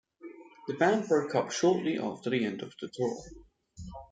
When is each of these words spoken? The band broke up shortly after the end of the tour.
The 0.67 0.73
band 0.73 1.07
broke 1.07 1.35
up 1.35 1.51
shortly 1.51 1.99
after 1.99 2.31
the 2.31 2.43
end 2.43 2.63
of 2.63 2.73
the 2.81 2.87
tour. 2.87 3.21